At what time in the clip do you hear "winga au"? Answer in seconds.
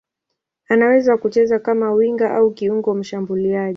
1.93-2.51